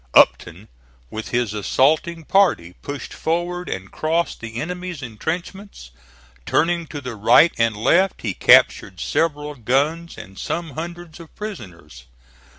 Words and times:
Upton 0.15 0.67
with 1.11 1.27
his 1.29 1.53
assaulting 1.53 2.25
party 2.25 2.73
pushed 2.81 3.13
forward 3.13 3.69
and 3.69 3.91
crossed 3.91 4.39
the 4.39 4.55
enemy's 4.59 5.03
intrenchments. 5.03 5.91
Turning 6.43 6.87
to 6.87 7.01
the 7.01 7.15
right 7.15 7.53
and 7.59 7.77
left 7.77 8.23
he 8.23 8.33
captured 8.33 8.99
several 8.99 9.53
guns 9.53 10.17
and 10.17 10.39
some 10.39 10.71
hundreds 10.71 11.19
of 11.19 11.35
prisoners. 11.35 12.05